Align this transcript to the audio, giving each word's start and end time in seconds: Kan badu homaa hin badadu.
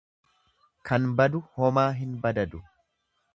Kan 0.89 1.05
badu 1.19 1.41
homaa 1.59 1.85
hin 1.99 2.17
badadu. 2.25 2.63